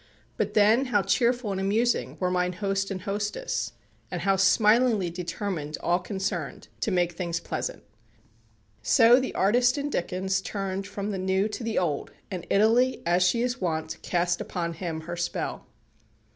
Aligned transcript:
But 0.35 0.55
then 0.55 0.85
how 0.85 1.03
cheerful 1.03 1.51
and 1.51 1.61
amusing 1.61 2.17
were 2.19 2.31
mine 2.31 2.53
host 2.53 2.89
and 2.89 3.03
hostess, 3.03 3.73
and 4.09 4.21
how 4.21 4.35
smilingly 4.35 5.11
determined 5.11 5.77
all 5.79 5.99
concerned 5.99 6.69
to 6.79 6.89
make 6.89 7.11
things 7.11 7.39
pleasant. 7.39 7.83
So 8.81 9.19
the 9.19 9.35
artist 9.35 9.77
in 9.77 9.91
Dickens 9.91 10.41
turned 10.41 10.87
from 10.87 11.11
the 11.11 11.19
new 11.19 11.47
to 11.49 11.63
the 11.63 11.77
old, 11.77 12.09
and 12.31 12.47
Italy, 12.49 13.03
as 13.05 13.21
she 13.21 13.43
is 13.43 13.61
wont, 13.61 13.99
cast 14.01 14.41
upon 14.41 14.73
him 14.73 15.01
her 15.01 15.15
spell. 15.15 15.67